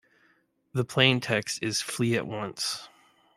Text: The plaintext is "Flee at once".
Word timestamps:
The 0.73 0.83
plaintext 0.83 1.61
is 1.61 1.79
"Flee 1.81 2.15
at 2.15 2.25
once". 2.25 2.89